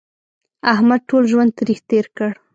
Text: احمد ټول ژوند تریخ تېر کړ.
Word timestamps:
احمد 0.73 1.01
ټول 1.09 1.23
ژوند 1.31 1.51
تریخ 1.59 1.79
تېر 1.89 2.05
کړ. 2.17 2.31